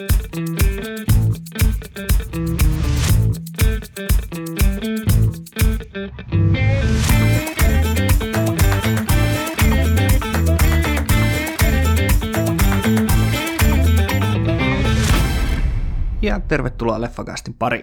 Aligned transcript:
Ja 0.00 0.06
tervetuloa 16.40 17.00
Leffakästin 17.00 17.54
pari. 17.54 17.82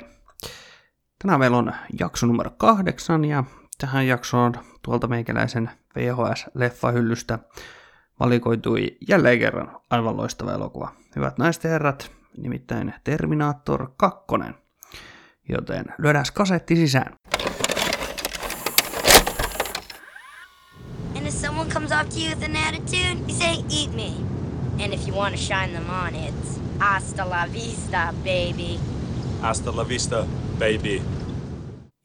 Tänään 1.22 1.40
meillä 1.40 1.58
on 1.58 1.74
jakso 2.00 2.26
numero 2.26 2.52
kahdeksan 2.58 3.26
ja 3.26 3.44
tähän 3.78 4.08
jaksoon 4.08 4.54
tuolta 4.82 5.08
meikäläisen 5.08 5.70
VHS-leffahyllystä 5.96 7.40
valikoitui 8.20 8.98
jälleen 9.08 9.40
kerran 9.40 9.80
aivan 9.90 10.18
loistava 10.18 10.54
elokuva. 10.54 10.92
Hyvät 11.16 11.38
naiset 11.38 11.64
ja 11.64 11.70
herrat, 11.70 12.12
nimittäin 12.38 12.94
Terminator 13.04 13.92
2. 13.98 14.26
Joten 15.50 15.86
lyödään 15.98 16.26
kasetti 16.34 16.76
sisään. 16.76 17.14
And 21.16 21.28
if 21.28 21.34
someone 21.34 21.70
comes 21.74 21.92
up 21.92 22.10
to 22.10 22.20
you 22.20 22.30
with 22.30 22.44
an 22.44 22.56
attitude, 22.56 23.20
you 23.28 23.34
say, 23.34 23.56
eat 23.70 23.96
me. 23.96 24.12
And 24.84 24.94
if 24.94 25.08
you 25.08 25.18
want 25.18 25.36
to 25.36 25.42
shine 25.42 25.72
them 25.74 25.90
on, 25.90 26.14
it's 26.14 26.60
hasta 26.80 27.30
la 27.30 27.48
vista, 27.54 28.14
baby. 28.24 28.80
Hasta 29.42 29.76
la 29.76 29.88
vista, 29.88 30.26
baby. 30.60 31.17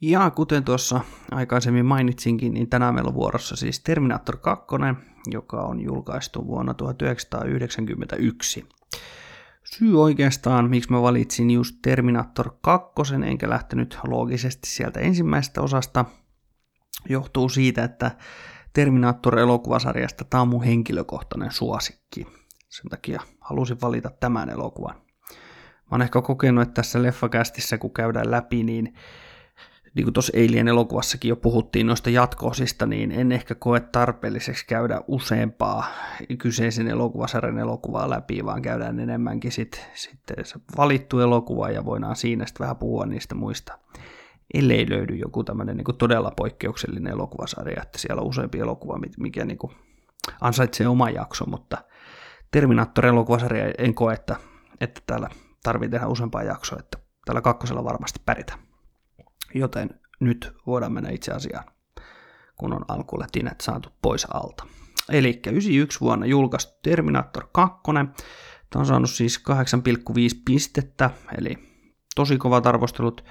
Ja 0.05 0.31
kuten 0.31 0.63
tuossa 0.63 1.01
aikaisemmin 1.31 1.85
mainitsinkin, 1.85 2.53
niin 2.53 2.69
tänään 2.69 2.93
meillä 2.93 3.07
on 3.07 3.13
vuorossa 3.13 3.55
siis 3.55 3.79
Terminator 3.79 4.37
2, 4.37 4.65
joka 5.31 5.61
on 5.61 5.79
julkaistu 5.79 6.47
vuonna 6.47 6.73
1991. 6.73 8.65
Syy 9.63 10.01
oikeastaan, 10.01 10.69
miksi 10.69 10.91
mä 10.91 11.01
valitsin 11.01 11.51
just 11.51 11.75
Terminator 11.81 12.51
2, 12.61 12.93
enkä 13.25 13.49
lähtenyt 13.49 13.99
loogisesti 14.07 14.69
sieltä 14.69 14.99
ensimmäisestä 14.99 15.61
osasta, 15.61 16.05
johtuu 17.09 17.49
siitä, 17.49 17.83
että 17.83 18.11
Terminator-elokuvasarjasta 18.73 20.23
tämä 20.23 20.41
on 20.41 20.47
mun 20.47 20.63
henkilökohtainen 20.63 21.51
suosikki. 21.51 22.27
Sen 22.69 22.89
takia 22.89 23.21
halusin 23.41 23.81
valita 23.81 24.09
tämän 24.19 24.49
elokuvan. 24.49 24.95
Mä 24.95 25.87
oon 25.91 26.01
ehkä 26.01 26.21
kokenut, 26.21 26.61
että 26.61 26.73
tässä 26.73 27.01
leffakästissä 27.01 27.77
kun 27.77 27.93
käydään 27.93 28.31
läpi, 28.31 28.63
niin 28.63 28.93
niin 29.95 30.05
kuin 30.05 30.13
tuossa 30.13 30.33
Alien 30.35 30.67
elokuvassakin 30.67 31.29
jo 31.29 31.35
puhuttiin 31.35 31.87
noista 31.87 32.09
jatkoosista, 32.09 32.85
niin 32.85 33.11
en 33.11 33.31
ehkä 33.31 33.55
koe 33.55 33.79
tarpeelliseksi 33.79 34.65
käydä 34.67 35.01
useampaa 35.07 35.85
kyseisen 36.37 36.87
elokuvasarjan 36.87 37.59
elokuvaa 37.59 38.09
läpi, 38.09 38.45
vaan 38.45 38.61
käydään 38.61 38.99
enemmänkin 38.99 39.51
sit, 39.51 39.87
sitten 39.93 40.45
se 40.45 40.59
valittu 40.77 41.19
elokuva 41.19 41.69
ja 41.69 41.85
voidaan 41.85 42.15
siinä 42.15 42.45
sitten 42.45 42.63
vähän 42.63 42.77
puhua 42.77 43.05
niistä 43.05 43.35
muista. 43.35 43.79
Ellei 44.53 44.89
löydy 44.89 45.15
joku 45.15 45.43
tämmöinen 45.43 45.77
niin 45.77 45.97
todella 45.97 46.31
poikkeuksellinen 46.37 47.13
elokuvasarja, 47.13 47.81
että 47.81 47.99
siellä 47.99 48.21
on 48.21 48.27
useampi 48.27 48.59
elokuva, 48.59 48.99
mikä 49.19 49.45
niin 49.45 49.57
kuin 49.57 49.73
ansaitsee 50.41 50.87
oman 50.87 51.13
jakson, 51.13 51.49
mutta 51.49 51.77
Terminator-elokuvasarja 52.51 53.73
en 53.77 53.93
koe, 53.93 54.13
että, 54.13 54.35
että 54.81 55.01
täällä 55.07 55.29
tarvii 55.63 55.89
tehdä 55.89 56.07
useampaa 56.07 56.43
jaksoa, 56.43 56.79
että 56.79 56.97
tällä 57.25 57.41
kakkosella 57.41 57.83
varmasti 57.83 58.19
pärjätään. 58.25 58.72
Joten 59.55 59.89
nyt 60.19 60.53
voidaan 60.67 60.93
mennä 60.93 61.09
itse 61.09 61.31
asiaan, 61.31 61.65
kun 62.55 62.73
on 62.73 62.85
alkulätinet 62.87 63.61
saatu 63.61 63.89
pois 64.01 64.25
alta. 64.33 64.63
Eli 65.09 65.39
91 65.47 65.99
vuonna 65.99 66.25
julkaistu 66.25 66.79
Terminator 66.83 67.47
2. 67.51 67.81
Tämä 67.83 68.11
on 68.75 68.85
saanut 68.85 69.09
siis 69.09 69.43
8,5 69.49 70.41
pistettä, 70.45 71.09
eli 71.37 71.55
tosi 72.15 72.37
kovat 72.37 72.67
arvostelut. 72.67 73.25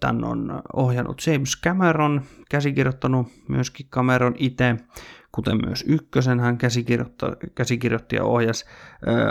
Tän 0.00 0.24
on 0.24 0.62
ohjannut 0.72 1.22
James 1.26 1.60
Cameron, 1.64 2.22
käsikirjoittanut 2.50 3.26
myöskin 3.48 3.88
Cameron 3.88 4.34
itse 4.38 4.76
kuten 5.36 5.60
myös 5.66 5.84
ykkösen 5.88 6.40
hän 6.40 6.58
käsikirjoitti, 7.54 8.16
ja 8.16 8.24
ohjasi. 8.24 8.64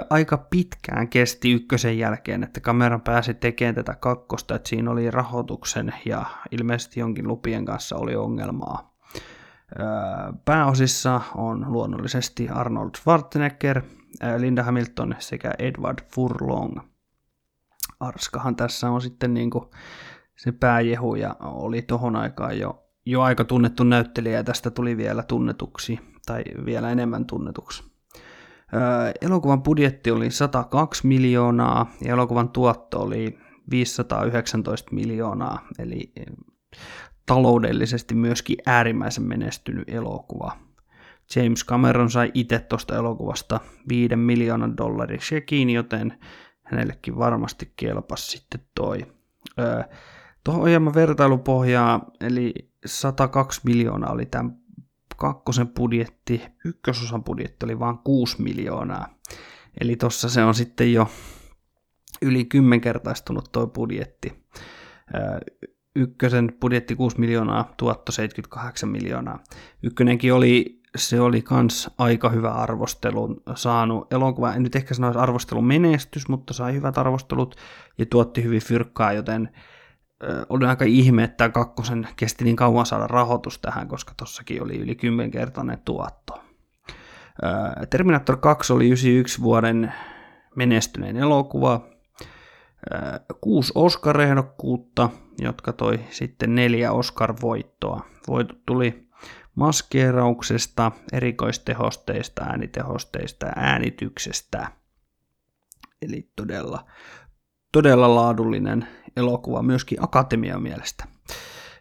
Aika 0.10 0.38
pitkään 0.38 1.08
kesti 1.08 1.52
ykkösen 1.52 1.98
jälkeen, 1.98 2.44
että 2.44 2.60
kameran 2.60 3.02
pääsi 3.02 3.34
tekemään 3.34 3.76
tätä 3.76 3.96
kakkosta, 3.96 4.56
että 4.56 4.70
siinä 4.70 4.92
oli 4.92 5.12
rahoituksen 5.12 5.94
ja 6.06 6.26
ilmeisesti 6.52 7.00
jonkin 7.00 7.28
lupien 7.28 7.66
kanssa 7.66 7.96
oli 7.96 8.16
ongelmaa. 8.16 8.96
Ää, 9.80 10.34
pääosissa 10.46 11.22
on 11.36 11.66
luonnollisesti 11.68 12.50
Arnold 12.50 12.90
Schwarzenegger, 12.98 13.82
Linda 14.38 14.64
Hamilton 14.64 15.16
sekä 15.20 15.52
Edward 15.60 16.00
Furlong. 16.14 16.80
Arskahan 18.00 18.56
tässä 18.56 18.90
on 18.90 19.02
sitten 19.02 19.34
niin 19.34 19.50
kuin 19.50 19.66
se 20.36 20.52
pääjehu 20.52 21.16
ja 21.16 21.36
oli 21.42 21.82
tohon 21.82 22.16
aikaan 22.16 22.60
jo 22.60 22.84
jo 23.06 23.22
aika 23.22 23.44
tunnettu 23.44 23.84
näyttelijä 23.84 24.38
ja 24.38 24.44
tästä 24.44 24.72
tuli 24.72 24.98
vielä 24.98 25.24
tunnetuksi 25.24 26.00
tai 26.26 26.44
vielä 26.66 26.92
enemmän 26.92 27.26
tunnetuksi. 27.26 27.84
Elokuvan 29.22 29.64
budjetti 29.64 30.12
oli 30.12 30.32
102 30.32 31.08
miljoonaa 31.08 31.92
ja 32.02 32.14
elokuvan 32.14 32.50
tuotto 32.50 33.02
oli 33.02 33.38
519 33.70 34.96
miljoonaa, 34.96 35.68
eli 35.80 36.14
taloudellisesti 37.26 38.16
myöskin 38.16 38.58
äärimmäisen 38.66 39.24
menestynyt 39.24 39.90
elokuva. 39.90 40.52
James 41.36 41.66
Cameron 41.66 42.12
sai 42.12 42.32
itse 42.34 42.60
tuosta 42.60 42.96
elokuvasta 42.96 43.60
5 43.90 44.16
miljoonan 44.16 44.78
dollarin 44.78 45.22
shekin, 45.22 45.70
joten 45.70 46.20
hänellekin 46.64 47.18
varmasti 47.18 47.74
kelpasi 47.76 48.32
sitten 48.32 48.62
toi. 48.76 49.06
Tuohon 50.44 50.62
ohjelman 50.62 50.94
vertailupohjaa, 50.94 52.06
eli 52.22 52.54
102 52.85 53.62
miljoonaa 53.63 54.12
oli 54.12 54.25
tämän 54.25 54.57
kakkosen 55.18 55.68
budjetti, 55.68 56.41
ykkösosan 56.66 57.23
budjetti 57.23 57.66
oli 57.66 57.79
vain 57.79 57.97
6 57.97 58.41
miljoonaa. 58.41 59.07
Eli 59.81 59.96
tossa 59.96 60.29
se 60.29 60.44
on 60.44 60.56
sitten 60.56 60.94
jo 60.94 61.07
yli 62.22 62.46
kymmenkertaistunut 62.46 63.50
tuo 63.51 63.68
budjetti. 63.68 64.46
Ykkösen 65.96 66.53
budjetti 66.62 66.96
6 66.96 67.19
miljoonaa, 67.19 67.73
tuotto 67.78 68.12
78 68.12 68.90
miljoonaa. 68.90 69.44
Ykkönenkin 69.84 70.34
oli, 70.34 70.81
se 70.96 71.22
oli 71.22 71.41
kans 71.41 71.90
aika 71.97 72.29
hyvä 72.29 72.52
arvostelun 72.52 73.41
saanut 73.56 74.13
elokuva. 74.13 74.53
En 74.53 74.63
nyt 74.63 74.75
ehkä 74.75 74.94
sanoisi 74.94 75.19
arvostelun 75.19 75.67
menestys, 75.67 76.28
mutta 76.28 76.53
sai 76.53 76.73
hyvät 76.73 76.97
arvostelut 76.97 77.56
ja 77.97 78.06
tuotti 78.06 78.44
hyvin 78.44 78.62
fyrkkaa, 78.62 79.13
joten 79.13 79.50
oli 80.50 80.66
aika 80.66 80.86
ihme, 80.86 81.24
että 81.24 81.50
kakkosen 81.50 82.08
kesti 82.16 82.44
niin 82.44 82.56
kauan 82.56 82.86
saada 82.86 83.08
rahoitus 83.08 83.59
tähän, 83.59 83.88
koska 83.88 84.14
tossakin 84.18 84.64
oli 84.64 84.78
yli 84.78 84.96
kymmenkertainen 84.96 85.81
tuotto. 85.86 86.44
Terminator 87.90 88.38
2 88.38 88.74
oli 88.74 88.88
91 88.88 89.42
vuoden 89.42 89.94
menestyneen 90.56 91.18
elokuva. 91.18 91.88
Kuusi 93.42 93.72
Oscar-ehdokkuutta, 93.76 95.09
jotka 95.40 95.74
toi 95.74 96.00
sitten 96.09 96.56
neljä 96.56 96.92
Oscar-voittoa. 96.92 98.06
Voitot 98.28 98.66
tuli 98.66 99.09
maskeerauksesta, 99.56 100.92
erikoistehosteista, 101.14 102.44
äänitehosteista 102.44 103.46
ja 103.46 103.53
äänityksestä. 103.56 104.72
Eli 106.02 106.32
todella, 106.36 106.86
todella 107.72 108.16
laadullinen 108.16 108.88
elokuva 109.18 109.62
myöskin 109.62 110.03
Akatemian 110.03 110.64
mielestä. 110.64 111.06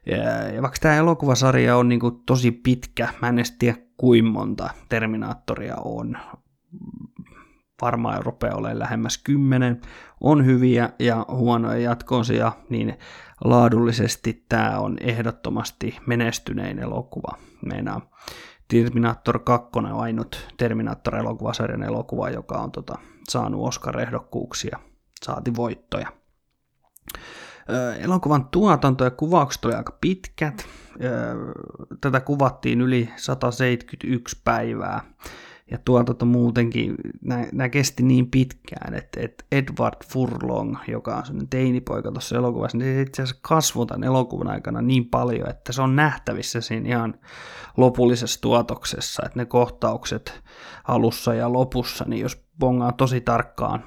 Ja, 0.06 0.62
vaikka 0.62 0.78
tämä 0.80 0.96
elokuvasarja 0.96 1.76
on 1.76 1.88
niin 1.88 2.00
kuin 2.00 2.22
tosi 2.26 2.50
pitkä, 2.50 3.08
mä 3.22 3.28
en 3.28 3.38
edes 3.38 3.50
tiedä 3.50 3.76
kuinka 3.96 4.30
monta 4.30 4.70
Terminaattoria 4.88 5.76
on. 5.84 6.18
Varmaan 7.82 8.22
rupeaa 8.22 8.56
olemaan 8.56 8.78
lähemmäs 8.78 9.18
kymmenen. 9.18 9.80
On 10.20 10.46
hyviä 10.46 10.90
ja 10.98 11.26
huonoja 11.28 11.78
jatkoosia, 11.78 12.52
niin 12.68 12.98
laadullisesti 13.44 14.44
tämä 14.48 14.78
on 14.78 14.96
ehdottomasti 15.00 15.98
menestynein 16.06 16.78
elokuva. 16.78 17.38
Meinaa 17.66 18.10
Terminator 18.68 19.38
2 19.38 19.68
on 19.76 19.86
ainut 19.86 20.48
Terminator-elokuvasarjan 20.56 21.82
elokuva, 21.82 22.30
joka 22.30 22.58
on 22.58 22.72
tota, 22.72 22.98
saanut 23.28 23.68
Oscar-ehdokkuuksia, 23.68 24.78
saati 25.24 25.56
voittoja. 25.56 26.08
Elokuvan 27.98 28.48
tuotanto 28.48 29.04
ja 29.04 29.10
kuvaukset 29.10 29.64
oli 29.64 29.74
aika 29.74 29.98
pitkät. 30.00 30.66
Tätä 32.00 32.20
kuvattiin 32.20 32.80
yli 32.80 33.08
171 33.16 34.40
päivää. 34.44 35.00
Ja 35.70 35.78
tuotanto 35.84 36.24
muutenkin, 36.24 36.94
nämä 37.52 37.68
kesti 37.68 38.02
niin 38.02 38.30
pitkään, 38.30 38.94
että, 38.94 39.20
että 39.20 39.44
Edward 39.52 39.96
Furlong, 40.06 40.76
joka 40.88 41.16
on 41.16 41.26
sellainen 41.26 41.48
teinipoika 41.48 42.12
tuossa 42.12 42.36
elokuvassa, 42.36 42.78
niin 42.78 42.94
se 42.94 43.02
itse 43.02 43.22
asiassa 43.22 43.40
kasvoi 43.42 43.86
tämän 43.86 44.04
elokuvan 44.04 44.48
aikana 44.48 44.82
niin 44.82 45.06
paljon, 45.06 45.50
että 45.50 45.72
se 45.72 45.82
on 45.82 45.96
nähtävissä 45.96 46.60
siinä 46.60 46.88
ihan 46.88 47.14
lopullisessa 47.76 48.40
tuotoksessa, 48.40 49.22
että 49.26 49.38
ne 49.38 49.44
kohtaukset 49.44 50.42
alussa 50.88 51.34
ja 51.34 51.52
lopussa, 51.52 52.04
niin 52.08 52.22
jos 52.22 52.44
bongaa 52.58 52.92
tosi 52.92 53.20
tarkkaan 53.20 53.84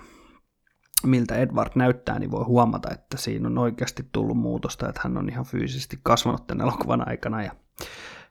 miltä 1.03 1.35
Edward 1.35 1.71
näyttää, 1.75 2.19
niin 2.19 2.31
voi 2.31 2.43
huomata, 2.43 2.89
että 2.91 3.17
siinä 3.17 3.47
on 3.47 3.57
oikeasti 3.57 4.05
tullut 4.11 4.37
muutosta, 4.37 4.89
että 4.89 5.01
hän 5.03 5.17
on 5.17 5.29
ihan 5.29 5.45
fyysisesti 5.45 5.99
kasvanut 6.03 6.47
tämän 6.47 6.67
elokuvan 6.67 7.07
aikana 7.07 7.43
ja 7.43 7.51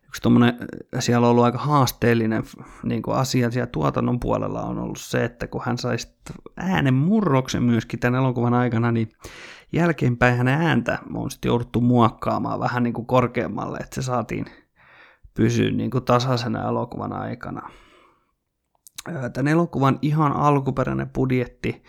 yksi 0.06 0.22
tommonen, 0.22 0.54
siellä 0.98 1.26
on 1.26 1.30
ollut 1.30 1.44
aika 1.44 1.58
haasteellinen 1.58 2.42
niin 2.82 3.02
kuin 3.02 3.16
asia 3.16 3.50
siellä 3.50 3.66
tuotannon 3.66 4.20
puolella 4.20 4.62
on 4.62 4.78
ollut 4.78 4.98
se, 5.00 5.24
että 5.24 5.46
kun 5.46 5.62
hän 5.64 5.78
sai 5.78 5.96
äänen 6.56 6.94
murroksen 6.94 7.62
myöskin 7.62 8.00
tämän 8.00 8.20
elokuvan 8.20 8.54
aikana, 8.54 8.92
niin 8.92 9.08
jälkeenpäin 9.72 10.36
hänen 10.36 10.62
ääntä 10.62 10.98
on 11.14 11.30
sitten 11.30 11.48
jouduttu 11.48 11.80
muokkaamaan 11.80 12.60
vähän 12.60 12.82
niin 12.82 12.94
kuin 12.94 13.06
korkeammalle, 13.06 13.78
että 13.78 13.94
se 13.94 14.02
saatiin 14.02 14.44
pysyä 15.34 15.70
niin 15.70 15.90
kuin 15.90 16.04
tasaisena 16.04 16.68
elokuvan 16.68 17.12
aikana. 17.12 17.70
Tämän 19.32 19.48
elokuvan 19.48 19.98
ihan 20.02 20.32
alkuperäinen 20.32 21.10
budjetti 21.10 21.82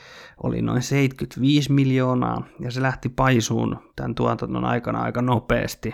oli 0.43 0.61
noin 0.61 0.81
75 0.81 1.71
miljoonaa 1.71 2.43
ja 2.59 2.71
se 2.71 2.81
lähti 2.81 3.09
paisuun 3.09 3.79
tämän 3.95 4.15
tuotannon 4.15 4.65
aikana 4.65 5.01
aika 5.01 5.21
nopeasti. 5.21 5.93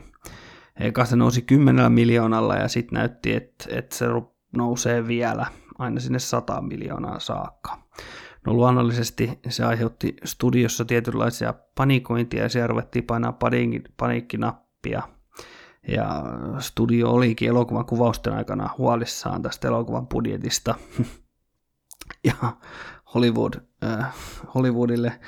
Eka 0.79 1.05
se 1.05 1.15
nousi 1.15 1.41
10 1.41 1.91
miljoonalla 1.91 2.55
ja 2.55 2.67
sitten 2.67 2.97
näytti, 2.97 3.33
että, 3.33 3.65
että 3.69 3.95
se 3.95 4.05
nousee 4.57 5.07
vielä 5.07 5.45
aina 5.77 5.99
sinne 5.99 6.19
100 6.19 6.61
miljoonaa 6.61 7.19
saakka. 7.19 7.83
No 8.45 8.53
luonnollisesti 8.53 9.39
se 9.49 9.63
aiheutti 9.65 10.15
studiossa 10.23 10.85
tietynlaisia 10.85 11.53
panikointia 11.75 12.43
ja 12.43 12.49
siellä 12.49 12.67
ruvettiin 12.67 13.05
painaa 13.05 13.37
paniikkinappia. 13.97 15.03
Ja 15.87 16.23
studio 16.59 17.09
olikin 17.11 17.49
elokuvan 17.49 17.85
kuvausten 17.85 18.33
aikana 18.33 18.69
huolissaan 18.77 19.41
tästä 19.41 19.67
elokuvan 19.67 20.07
budjetista. 20.07 20.75
ja 22.27 22.33
Hollywood, 23.13 23.53
äh, 23.83 24.15
Hollywoodille 24.55 25.19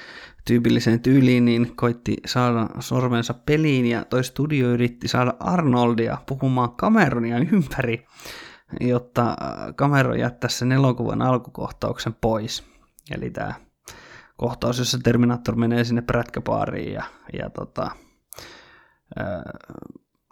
tyypilliseen 0.47 0.99
tyyliin, 0.99 1.45
niin 1.45 1.75
koitti 1.75 2.17
saada 2.25 2.69
sormensa 2.79 3.33
peliin 3.33 3.85
ja 3.85 4.05
toi 4.05 4.23
studio 4.23 4.67
yritti 4.67 5.07
saada 5.07 5.33
Arnoldia 5.39 6.17
puhumaan 6.25 6.71
Cameronia 6.71 7.37
ympäri, 7.37 8.05
jotta 8.79 9.35
Cameron 9.75 10.19
jättäisi 10.19 10.57
sen 10.57 10.71
elokuvan 10.71 11.21
alkukohtauksen 11.21 12.13
pois. 12.13 12.63
Eli 13.11 13.29
tämä 13.29 13.53
kohtaus, 14.37 14.79
jossa 14.79 14.99
Terminator 15.03 15.55
menee 15.55 15.83
sinne 15.83 16.01
prätkäpaariin 16.01 16.93
ja, 16.93 17.03
ja 17.33 17.49
tota, 17.49 17.91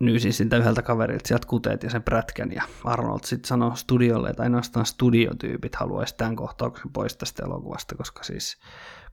nyysin 0.01 0.33
siltä 0.33 0.57
yhdeltä 0.57 0.81
kaverilta 0.81 1.27
sieltä 1.27 1.47
kuteet 1.47 1.83
ja 1.83 1.89
sen 1.89 2.03
prätkän, 2.03 2.51
ja 2.51 2.63
Arnold 2.83 3.19
sitten 3.23 3.47
sanoi 3.47 3.77
studiolle, 3.77 4.29
että 4.29 4.43
ainoastaan 4.43 4.85
studiotyypit 4.85 5.75
haluaisi 5.75 6.17
tämän 6.17 6.35
kohtauksen 6.35 6.91
pois 6.91 7.17
tästä 7.17 7.45
elokuvasta, 7.45 7.95
koska 7.95 8.23
siis 8.23 8.57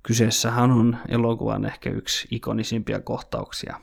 kyseessähän 0.03 0.71
on 0.71 0.97
elokuvan 1.09 1.65
ehkä 1.65 1.91
yksi 1.91 2.29
ikonisimpia 2.31 3.01
kohtauksia, 3.01 3.81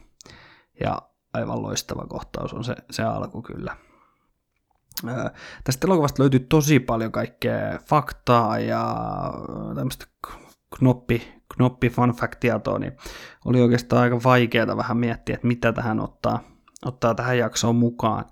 ja 0.83 1.01
aivan 1.33 1.61
loistava 1.61 2.05
kohtaus 2.07 2.53
on 2.53 2.63
se, 2.63 2.75
se 2.91 3.03
alku 3.03 3.41
kyllä. 3.41 3.77
Tästä 5.63 5.87
elokuvasta 5.87 6.23
löytyy 6.23 6.39
tosi 6.39 6.79
paljon 6.79 7.11
kaikkea 7.11 7.79
faktaa 7.85 8.59
ja 8.59 8.95
tämmöistä 9.75 10.05
knoppi, 10.77 11.33
knoppi 11.55 11.89
fun 11.89 12.09
fact-tietoa, 12.15 12.79
niin 12.79 12.97
oli 13.45 13.61
oikeastaan 13.61 14.01
aika 14.01 14.19
vaikeaa 14.23 14.77
vähän 14.77 14.97
miettiä, 14.97 15.35
että 15.35 15.47
mitä 15.47 15.73
tähän 15.73 15.99
ottaa, 15.99 16.56
ottaa 16.85 17.15
tähän 17.15 17.37
jaksoon 17.37 17.75
mukaan. 17.75 18.25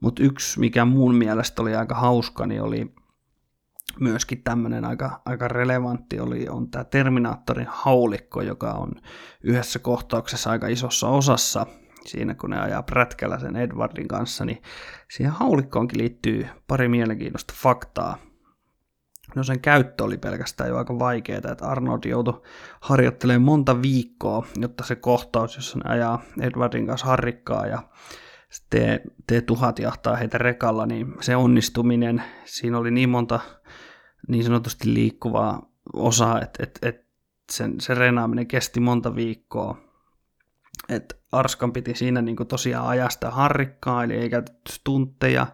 Mutta 0.00 0.22
yksi, 0.22 0.60
mikä 0.60 0.84
mun 0.84 1.14
mielestä 1.14 1.62
oli 1.62 1.74
aika 1.74 1.94
hauska, 1.94 2.46
niin 2.46 2.62
oli 2.62 2.94
myöskin 4.00 4.42
tämmöinen 4.42 4.84
aika, 4.84 5.22
aika 5.24 5.48
relevantti, 5.48 6.20
oli, 6.20 6.48
on 6.48 6.70
tämä 6.70 6.84
Terminaattorin 6.84 7.66
haulikko, 7.70 8.42
joka 8.42 8.72
on 8.72 8.92
yhdessä 9.42 9.78
kohtauksessa 9.78 10.50
aika 10.50 10.68
isossa 10.68 11.08
osassa 11.08 11.66
siinä, 12.06 12.34
kun 12.34 12.50
ne 12.50 12.60
ajaa 12.60 12.82
prätkällä 12.82 13.38
sen 13.38 13.56
Edwardin 13.56 14.08
kanssa, 14.08 14.44
niin 14.44 14.62
siihen 15.10 15.32
haulikkoonkin 15.32 15.98
liittyy 15.98 16.46
pari 16.66 16.88
mielenkiintoista 16.88 17.54
faktaa. 17.56 18.18
No 19.34 19.44
sen 19.44 19.60
käyttö 19.60 20.04
oli 20.04 20.18
pelkästään 20.18 20.70
jo 20.70 20.76
aika 20.76 20.98
vaikeaa, 20.98 21.52
että 21.52 21.66
Arnold 21.66 22.04
joutui 22.04 22.42
harjoittelemaan 22.80 23.42
monta 23.42 23.82
viikkoa, 23.82 24.46
jotta 24.56 24.84
se 24.84 24.96
kohtaus, 24.96 25.56
jossa 25.56 25.78
ne 25.78 25.90
ajaa 25.90 26.22
Edwardin 26.40 26.86
kanssa 26.86 27.06
harrikkaa 27.06 27.66
ja 27.66 27.82
T1000 29.32 29.82
jahtaa 29.82 30.16
heitä 30.16 30.38
rekalla, 30.38 30.86
niin 30.86 31.14
se 31.20 31.36
onnistuminen, 31.36 32.22
siinä 32.44 32.78
oli 32.78 32.90
niin 32.90 33.08
monta 33.08 33.40
niin 34.28 34.44
sanotusti 34.44 34.94
liikkuvaa 34.94 35.70
osaa, 35.92 36.40
että, 36.40 36.62
että, 36.62 36.88
että 36.88 37.04
sen, 37.52 37.80
se 37.80 37.94
renaaminen 37.94 38.46
kesti 38.46 38.80
monta 38.80 39.14
viikkoa. 39.14 39.78
Että 40.88 41.14
Arskan 41.32 41.72
piti 41.72 41.94
siinä 41.94 42.22
niin 42.22 42.36
tosiaan 42.48 42.86
ajasta 42.86 43.30
harrikkaa, 43.30 44.04
eli 44.04 44.14
ei 44.14 44.30
käytetty 44.30 44.72
stuntteja, 44.72 45.46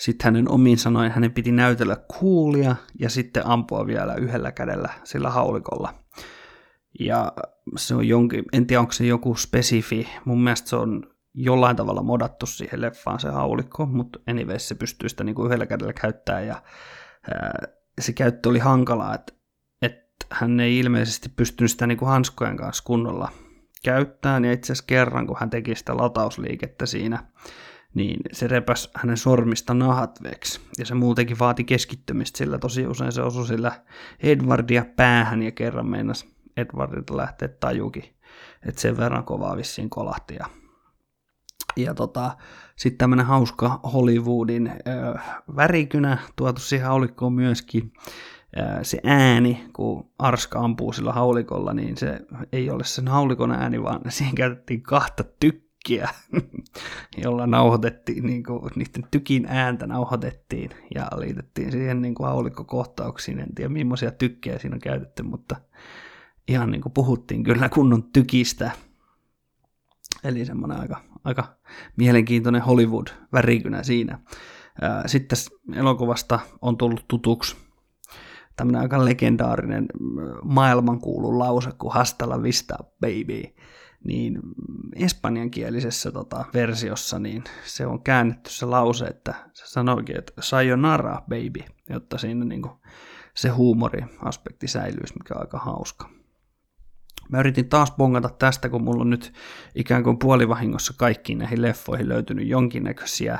sitten 0.00 0.24
hänen 0.24 0.50
omiin 0.50 0.78
sanoin 0.78 1.10
hänen 1.10 1.32
piti 1.32 1.52
näytellä 1.52 1.96
kuulia 2.18 2.76
ja 2.98 3.10
sitten 3.10 3.46
ampua 3.46 3.86
vielä 3.86 4.14
yhdellä 4.14 4.52
kädellä 4.52 4.88
sillä 5.04 5.30
haulikolla. 5.30 5.94
Ja 7.00 7.32
se 7.76 7.94
on 7.94 8.08
jonkin, 8.08 8.44
en 8.52 8.66
tiedä 8.66 8.80
onko 8.80 8.92
se 8.92 9.06
joku 9.06 9.34
spesifi, 9.34 10.08
mun 10.24 10.44
mielestä 10.44 10.68
se 10.68 10.76
on 10.76 11.02
jollain 11.34 11.76
tavalla 11.76 12.02
modattu 12.02 12.46
siihen 12.46 12.80
leffaan 12.80 13.20
se 13.20 13.28
haulikko, 13.28 13.86
mutta 13.86 14.18
anyways 14.26 14.68
se 14.68 14.74
pystyy 14.74 15.08
sitä 15.08 15.24
niin 15.24 15.34
kuin 15.34 15.46
yhdellä 15.46 15.66
kädellä 15.66 15.92
käyttämään 15.92 16.46
ja 16.46 16.62
ää, 17.34 17.52
se 18.00 18.12
käyttö 18.12 18.48
oli 18.48 18.58
hankalaa, 18.58 19.14
että, 19.14 19.32
että 19.82 20.26
hän 20.30 20.60
ei 20.60 20.78
ilmeisesti 20.78 21.28
pystynyt 21.28 21.70
sitä 21.70 21.86
niin 21.86 21.98
kuin 21.98 22.08
hanskojen 22.08 22.56
kanssa 22.56 22.84
kunnolla 22.84 23.32
käyttämään 23.84 24.44
ja 24.44 24.52
itse 24.52 24.72
asiassa 24.72 24.86
kerran 24.86 25.26
kun 25.26 25.36
hän 25.40 25.50
teki 25.50 25.74
sitä 25.74 25.96
latausliikettä 25.96 26.86
siinä, 26.86 27.24
niin 27.94 28.20
se 28.32 28.46
repäs 28.46 28.90
hänen 28.94 29.16
sormista 29.16 29.74
nahat 29.74 30.22
veksi. 30.22 30.60
Ja 30.78 30.86
se 30.86 30.94
muutenkin 30.94 31.38
vaati 31.38 31.64
keskittymistä, 31.64 32.38
sillä 32.38 32.58
tosi 32.58 32.86
usein 32.86 33.12
se 33.12 33.22
osui 33.22 33.46
sillä 33.46 33.72
Edwardia 34.20 34.84
päähän 34.96 35.42
ja 35.42 35.50
kerran 35.50 35.86
meinas 35.86 36.26
Edwardilta 36.56 37.16
lähteä 37.16 37.48
tajukin. 37.48 38.04
Että 38.66 38.80
sen 38.80 38.96
verran 38.96 39.24
kovaa 39.24 39.56
vissiin 39.56 39.90
kolahti. 39.90 40.34
Ja, 40.34 40.46
ja 41.76 41.94
tota, 41.94 42.36
sitten 42.76 42.98
tämmöinen 42.98 43.26
hauska 43.26 43.80
Hollywoodin 43.92 44.66
ö, 44.66 45.18
värikynä 45.56 46.18
tuotu 46.36 46.60
siihen 46.60 46.88
haulikkoon 46.88 47.32
myöskin. 47.32 47.92
Se 48.82 48.98
ääni, 49.04 49.66
kun 49.72 50.10
Arska 50.18 50.58
ampuu 50.58 50.92
sillä 50.92 51.12
haulikolla, 51.12 51.74
niin 51.74 51.96
se 51.96 52.20
ei 52.52 52.70
ole 52.70 52.84
sen 52.84 53.08
haulikon 53.08 53.52
ääni, 53.52 53.82
vaan 53.82 54.00
siihen 54.08 54.34
käytettiin 54.34 54.82
kahta 54.82 55.24
tykkiä 55.40 55.69
tykkiä, 55.84 56.08
jolla 57.24 57.46
nauhoitettiin, 57.46 58.26
niin 58.26 58.42
kuin, 58.42 58.72
niiden 58.76 59.04
tykin 59.10 59.46
ääntä 59.48 59.86
nauhoitettiin 59.86 60.70
ja 60.94 61.08
liitettiin 61.16 61.72
siihen 61.72 62.02
niin 62.02 62.14
kuin 62.14 62.28
haulikkokohtauksiin. 62.28 63.40
En 63.40 63.54
tiedä, 63.54 63.68
millaisia 63.68 64.10
tykkejä 64.10 64.58
siinä 64.58 64.74
on 64.74 64.80
käytetty, 64.80 65.22
mutta 65.22 65.56
ihan 66.48 66.70
niin 66.70 66.82
kuin 66.82 66.92
puhuttiin 66.92 67.42
kyllä 67.42 67.68
kunnon 67.68 68.02
tykistä. 68.02 68.70
Eli 70.24 70.44
semmoinen 70.44 70.80
aika, 70.80 71.00
aika 71.24 71.56
mielenkiintoinen 71.96 72.62
Hollywood-värikynä 72.62 73.82
siinä. 73.82 74.18
Sitten 75.06 75.38
elokuvasta 75.74 76.40
on 76.62 76.76
tullut 76.76 77.04
tutuksi 77.08 77.56
tämmöinen 78.56 78.80
aika 78.80 79.04
legendaarinen 79.04 79.86
maailmankuulu 80.44 81.38
lause 81.38 81.70
kuin 81.78 81.92
Hasta 81.92 82.28
la 82.28 82.42
vista, 82.42 82.76
baby 83.00 83.42
niin 84.04 84.40
espanjankielisessä 84.96 86.12
tota, 86.12 86.44
versiossa 86.54 87.18
niin 87.18 87.44
se 87.64 87.86
on 87.86 88.02
käännetty 88.02 88.50
se 88.50 88.66
lause, 88.66 89.04
että 89.04 89.34
se 89.52 89.66
sanoikin, 89.66 90.18
että 90.18 90.32
sayonara 90.40 91.22
baby, 91.28 91.64
jotta 91.90 92.18
siinä 92.18 92.44
niin 92.44 92.62
kuin, 92.62 92.74
se 93.34 93.48
huumoriaspekti 93.48 94.68
säilyisi, 94.68 95.14
mikä 95.18 95.34
on 95.34 95.40
aika 95.40 95.58
hauska. 95.58 96.10
Mä 97.28 97.40
yritin 97.40 97.68
taas 97.68 97.92
bongata 97.96 98.28
tästä, 98.28 98.68
kun 98.68 98.82
mulla 98.82 99.00
on 99.00 99.10
nyt 99.10 99.32
ikään 99.74 100.04
kuin 100.04 100.18
puolivahingossa 100.18 100.94
kaikkiin 100.96 101.38
näihin 101.38 101.62
leffoihin 101.62 102.08
löytynyt 102.08 102.48
jonkinnäköisiä 102.48 103.38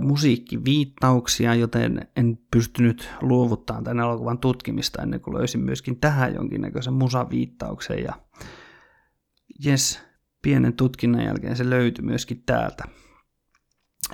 musiikkiviittauksia, 0.00 1.54
joten 1.54 2.08
en 2.16 2.38
pystynyt 2.50 3.10
luovuttamaan 3.20 3.84
tämän 3.84 4.04
elokuvan 4.04 4.38
tutkimista 4.38 5.02
ennen 5.02 5.20
kuin 5.20 5.38
löysin 5.38 5.60
myöskin 5.60 6.00
tähän 6.00 6.34
jonkinnäköisen 6.34 6.92
musaviittauksen 6.92 8.02
ja 8.02 8.14
jes, 9.64 10.02
pienen 10.42 10.72
tutkinnan 10.72 11.24
jälkeen 11.24 11.56
se 11.56 11.70
löytyi 11.70 12.04
myöskin 12.04 12.42
täältä. 12.46 12.84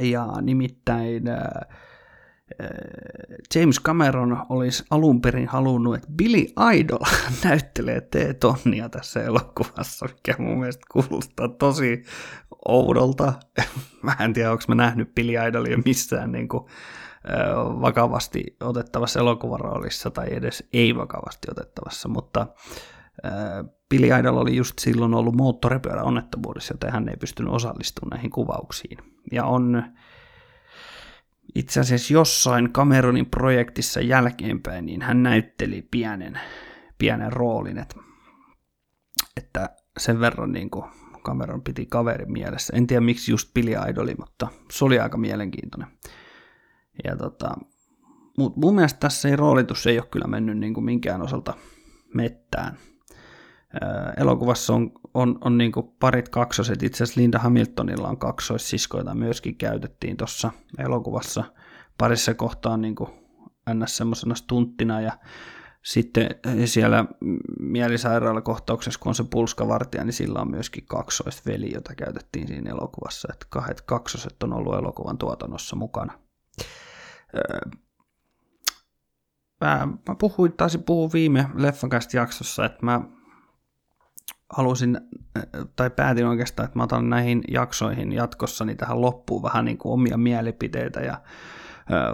Ja 0.01 0.29
nimittäin 0.43 1.29
äh, 1.29 1.37
äh, 1.37 2.69
James 3.55 3.81
Cameron 3.81 4.47
olisi 4.49 4.85
alun 4.91 5.21
perin 5.21 5.49
halunnut, 5.49 5.95
että 5.95 6.09
Billy 6.17 6.47
Idol 6.75 7.05
näyttelee 7.45 8.01
T-tonnia 8.01 8.89
tässä 8.89 9.23
elokuvassa, 9.23 10.07
mikä 10.07 10.35
mun 10.39 10.59
mielestä 10.59 10.87
kuulostaa 10.93 11.49
tosi 11.49 12.05
oudolta. 12.69 13.33
Mä 14.03 14.17
en 14.21 14.33
tiedä, 14.33 14.53
onko 14.53 14.65
mä 14.69 14.75
nähnyt 14.75 15.15
Billy 15.15 15.33
Idolia 15.49 15.79
missään 15.85 16.33
niin 16.33 16.49
kuin 16.49 16.65
vakavasti 17.81 18.57
otettavassa 18.61 19.21
elokuvaroolissa 19.21 20.11
tai 20.11 20.27
edes 20.31 20.69
ei 20.73 20.97
vakavasti 20.97 21.49
otettavassa, 21.51 22.09
mutta 22.09 22.47
Billy 23.91 24.07
Idol 24.21 24.37
oli 24.37 24.57
just 24.57 24.79
silloin 24.79 25.15
ollut 25.15 25.37
moottoripyörä 25.37 26.03
onnettomuudessa, 26.03 26.75
joten 26.75 26.93
hän 26.93 27.09
ei 27.09 27.17
pystynyt 27.17 27.53
osallistumaan 27.53 28.11
näihin 28.11 28.31
kuvauksiin. 28.31 28.99
Ja 29.33 29.45
on 29.45 29.83
itse 31.55 31.81
asiassa 31.81 32.15
jossain 32.15 32.73
Cameronin 32.73 33.27
projektissa 33.27 34.01
jälkeenpäin, 34.01 34.87
niin 34.87 35.03
hän 35.03 35.23
näytteli 35.23 35.83
pienen, 35.91 36.41
pienen 36.99 37.33
roolin, 37.33 37.79
että, 37.79 37.97
että 39.37 39.71
sen 39.99 40.21
verran 40.21 40.53
niin 40.53 40.71
kuin 40.71 40.85
Cameron 41.25 41.63
piti 41.63 41.87
kaverin 41.87 42.33
mielessä. 42.33 42.77
En 42.77 42.87
tiedä 42.87 43.01
miksi 43.01 43.31
just 43.31 43.55
Billy 43.55 43.73
Idoli, 43.91 44.15
mutta 44.19 44.49
se 44.71 44.85
oli 44.85 44.99
aika 44.99 45.19
mielenkiintoinen. 45.19 45.89
Ja 47.05 47.17
tota, 47.17 47.55
mut 48.39 48.57
mun 48.57 48.75
mielestä 48.75 49.01
tässä 49.01 49.29
ei 49.29 49.37
roolitus 49.37 49.87
ei 49.87 49.99
ole 49.99 50.07
kyllä 50.11 50.27
mennyt 50.27 50.59
niin 50.59 50.75
kuin 50.75 50.85
minkään 50.85 51.23
osalta 51.23 51.55
mettään. 52.15 52.79
Elokuvassa 54.17 54.75
on, 54.75 54.93
on, 55.15 55.39
on 55.41 55.59
niin 55.59 55.73
parit 56.01 56.29
kaksoset. 56.29 56.83
Itse 56.83 57.05
asiassa 57.05 57.21
Linda 57.21 57.39
Hamiltonilla 57.39 58.09
on 58.09 58.19
kaksoissiskoita 58.19 59.15
myöskin 59.15 59.57
käytettiin 59.57 60.17
tuossa 60.17 60.51
elokuvassa. 60.79 61.45
Parissa 61.99 62.35
kohtaa 62.35 62.77
niin 62.77 62.95
ns. 63.75 63.97
semmoisena 63.97 64.35
stunttina 64.35 65.01
ja 65.01 65.13
sitten 65.85 66.29
siellä 66.65 67.05
mielisairaalakohtauksessa, 67.61 69.01
kun 69.01 69.11
on 69.11 69.15
se 69.15 69.25
pulskavartija, 69.31 70.05
niin 70.05 70.13
sillä 70.13 70.41
on 70.41 70.51
myöskin 70.51 70.87
kaksoisveli, 70.87 71.73
jota 71.75 71.95
käytettiin 71.95 72.49
siinä 72.49 72.71
elokuvassa. 72.71 73.29
Että 73.33 73.47
kahdet 73.51 73.81
kaksoset 73.81 74.43
on 74.43 74.53
ollut 74.53 74.75
elokuvan 74.75 75.19
tuotannossa 75.19 75.77
mukana. 75.77 76.13
Mä, 79.61 79.89
mä 80.09 80.15
puhuin, 80.19 80.53
taisin 80.53 80.83
puhua 80.83 81.11
viime 81.13 81.51
leffakästä 81.55 82.17
jaksossa, 82.17 82.65
että 82.65 82.79
mä 82.83 83.01
halusin, 84.57 85.01
tai 85.77 85.91
päätin 85.91 86.27
oikeastaan, 86.27 86.65
että 86.65 86.79
mä 86.79 86.83
otan 86.83 87.11
näihin 87.11 87.43
jaksoihin 87.49 88.13
jatkossa 88.13 88.65
niin 88.65 88.77
tähän 88.77 89.01
loppuun 89.01 89.43
vähän 89.43 89.65
niin 89.65 89.79
kuin 89.79 89.93
omia 89.93 90.17
mielipiteitä 90.17 91.01
ja 91.01 91.21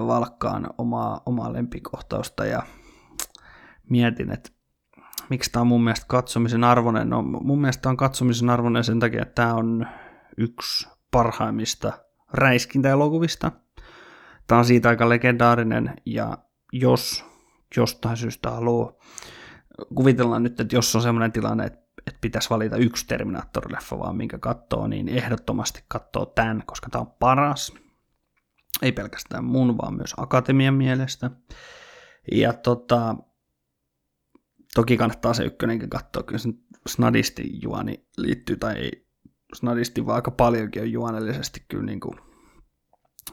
valkkaan 0.06 0.66
omaa, 0.78 1.22
omaa 1.26 1.52
lempikohtausta 1.52 2.44
ja 2.44 2.62
mietin, 3.90 4.30
että 4.30 4.50
miksi 5.30 5.52
tämä 5.52 5.60
on 5.60 5.66
mun 5.66 5.84
mielestä 5.84 6.06
katsomisen 6.08 6.64
arvoinen. 6.64 7.10
No 7.10 7.22
mun 7.22 7.60
mielestä 7.60 7.88
on 7.88 7.96
katsomisen 7.96 8.50
arvoinen 8.50 8.84
sen 8.84 9.00
takia, 9.00 9.22
että 9.22 9.34
tämä 9.34 9.54
on 9.54 9.86
yksi 10.36 10.88
parhaimmista 11.10 11.92
räiskintäelokuvista. 12.32 13.52
Tämä 14.46 14.58
on 14.58 14.64
siitä 14.64 14.88
aika 14.88 15.08
legendaarinen 15.08 15.94
ja 16.06 16.38
jos 16.72 17.24
jostain 17.76 18.16
syystä 18.16 18.50
haluaa, 18.50 18.92
kuvitellaan 19.94 20.42
nyt, 20.42 20.60
että 20.60 20.76
jos 20.76 20.96
on 20.96 21.02
sellainen 21.02 21.32
tilanne, 21.32 21.64
että, 21.66 21.83
että 22.06 22.18
pitäisi 22.20 22.50
valita 22.50 22.76
yksi 22.76 23.06
Terminator-leffa 23.06 23.98
vaan 23.98 24.16
minkä 24.16 24.38
katsoo, 24.38 24.86
niin 24.86 25.08
ehdottomasti 25.08 25.84
katsoo 25.88 26.26
tämän, 26.26 26.62
koska 26.66 26.90
tämä 26.90 27.00
on 27.00 27.10
paras. 27.10 27.72
Ei 28.82 28.92
pelkästään 28.92 29.44
mun, 29.44 29.78
vaan 29.78 29.94
myös 29.94 30.14
akatemian 30.16 30.74
mielestä. 30.74 31.30
Ja 32.32 32.52
tota, 32.52 33.16
toki 34.74 34.96
kannattaa 34.96 35.34
se 35.34 35.44
ykkönenkin 35.44 35.90
katsoa, 35.90 36.22
kyllä 36.22 36.38
se 36.38 36.48
snadisti 36.86 37.62
juoni 37.62 38.06
liittyy, 38.16 38.56
tai 38.56 38.74
ei 38.74 39.06
snadisti, 39.54 40.06
vaan 40.06 40.16
aika 40.16 40.30
paljonkin 40.30 40.82
on 40.82 40.92
juonellisesti 40.92 41.64
kyllä 41.68 41.84
niin 41.84 42.00
kuin 42.00 42.18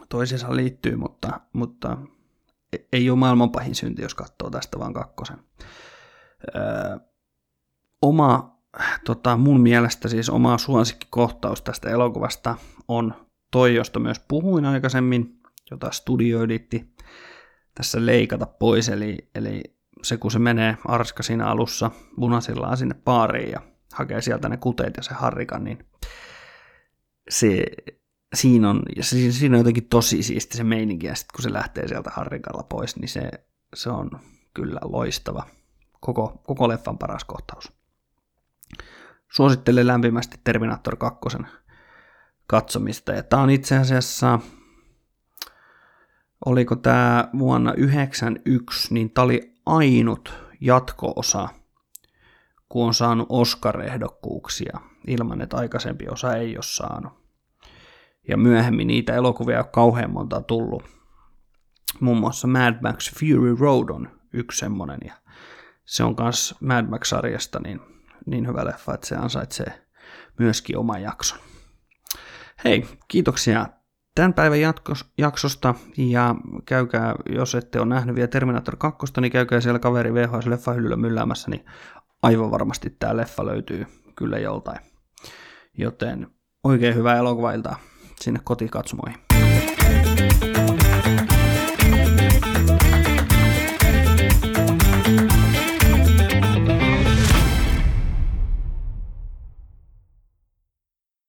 toisiinsa 0.08 0.56
liittyy, 0.56 0.96
mutta, 0.96 1.40
mutta 1.52 1.98
ei 2.92 3.10
ole 3.10 3.18
maailman 3.18 3.50
pahin 3.50 3.74
synti, 3.74 4.02
jos 4.02 4.14
katsoo 4.14 4.50
tästä 4.50 4.78
vaan 4.78 4.92
kakkosen. 4.92 5.38
Öö, 6.56 7.11
oma, 8.02 8.60
tota, 9.04 9.36
mun 9.36 9.60
mielestä 9.60 10.08
siis 10.08 10.30
oma 10.30 10.58
suosikkikohtaus 10.58 11.62
tästä 11.62 11.90
elokuvasta 11.90 12.56
on 12.88 13.14
toi, 13.50 13.74
josta 13.74 14.00
myös 14.00 14.20
puhuin 14.28 14.64
aikaisemmin, 14.64 15.40
jota 15.70 15.90
studio 15.90 16.42
yritti 16.42 16.94
tässä 17.74 18.06
leikata 18.06 18.46
pois, 18.46 18.88
eli, 18.88 19.30
eli 19.34 19.62
se 20.02 20.16
kun 20.16 20.30
se 20.30 20.38
menee 20.38 20.76
arska 20.84 21.22
siinä 21.22 21.46
alussa 21.46 21.90
punaisillaan 22.16 22.76
sinne 22.76 22.94
baariin 22.94 23.50
ja 23.50 23.60
hakee 23.92 24.20
sieltä 24.20 24.48
ne 24.48 24.56
kuteet 24.56 24.96
ja 24.96 25.02
se 25.02 25.14
harrikan, 25.14 25.64
niin 25.64 25.78
se, 27.28 27.64
siinä 28.34 28.70
on, 28.70 28.82
siinä 29.30 29.56
on 29.56 29.60
jotenkin 29.60 29.88
tosi 29.88 30.22
siisti 30.22 30.56
se 30.56 30.64
meininki, 30.64 31.06
ja 31.06 31.14
sitten 31.14 31.34
kun 31.36 31.42
se 31.42 31.52
lähtee 31.52 31.88
sieltä 31.88 32.10
harrikalla 32.14 32.62
pois, 32.62 32.96
niin 32.96 33.08
se, 33.08 33.30
se 33.74 33.90
on 33.90 34.10
kyllä 34.54 34.80
loistava. 34.84 35.46
Koko, 36.00 36.42
koko 36.46 36.68
leffan 36.68 36.98
paras 36.98 37.24
kohtaus. 37.24 37.72
Suosittelen 39.32 39.86
lämpimästi 39.86 40.40
Terminator 40.44 40.96
2 40.96 41.20
katsomista, 42.46 43.12
ja 43.12 43.22
tämä 43.22 43.42
on 43.42 43.50
itse 43.50 43.76
asiassa, 43.76 44.38
oliko 46.46 46.76
tämä 46.76 47.28
vuonna 47.38 47.70
1991, 47.70 48.94
niin 48.94 49.10
tämä 49.10 49.24
oli 49.24 49.54
ainut 49.66 50.34
jatko-osa, 50.60 51.48
kun 52.68 52.86
on 52.86 52.94
saanut 52.94 53.26
Oscar-ehdokkuuksia 53.30 54.80
ilman, 55.06 55.40
että 55.40 55.56
aikaisempi 55.56 56.08
osa 56.08 56.36
ei 56.36 56.56
ole 56.56 56.62
saanut. 56.62 57.12
Ja 58.28 58.36
myöhemmin 58.36 58.86
niitä 58.86 59.14
elokuvia 59.14 59.58
on 59.58 59.68
kauhean 59.72 60.10
monta 60.10 60.40
tullut. 60.42 60.82
Muun 62.00 62.18
muassa 62.18 62.48
Mad 62.48 62.74
Max 62.82 63.14
Fury 63.14 63.56
Road 63.60 63.88
on 63.88 64.20
yksi 64.32 64.58
semmonen, 64.58 64.98
ja 65.04 65.14
se 65.84 66.04
on 66.04 66.14
myös 66.20 66.54
Mad 66.60 66.86
Max-sarjasta 66.86 67.60
niin, 67.60 67.80
niin 68.26 68.46
hyvä 68.46 68.64
leffa, 68.64 68.94
että 68.94 69.06
se 69.06 69.16
ansaitsee 69.16 69.86
myöskin 70.38 70.78
oman 70.78 71.02
jakson. 71.02 71.38
Hei, 72.64 72.86
kiitoksia 73.08 73.66
tämän 74.14 74.34
päivän 74.34 74.60
jatkos, 74.60 75.12
jaksosta 75.18 75.74
ja 75.96 76.34
käykää, 76.66 77.14
jos 77.28 77.54
ette 77.54 77.80
ole 77.80 77.88
nähnyt 77.88 78.16
vielä 78.16 78.28
Terminator 78.28 78.76
2, 78.76 79.20
niin 79.20 79.32
käykää 79.32 79.60
siellä 79.60 79.78
kaveri 79.78 80.14
VHS 80.14 80.46
leffahyllyllä 80.46 80.96
mylläämässä, 80.96 81.50
niin 81.50 81.64
aivan 82.22 82.50
varmasti 82.50 82.90
tämä 82.90 83.16
leffa 83.16 83.46
löytyy 83.46 83.86
kyllä 84.16 84.38
joltain. 84.38 84.78
Joten 85.78 86.26
oikein 86.64 86.94
hyvää 86.94 87.16
elokuvailtaa 87.16 87.76
sinne 88.20 88.40
kotikatsomoihin. 88.44 89.31